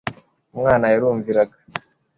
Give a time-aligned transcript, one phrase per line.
[0.53, 1.57] umwana yarumviraga